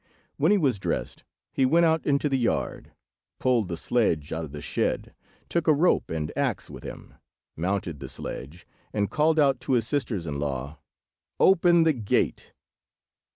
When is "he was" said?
0.51-0.79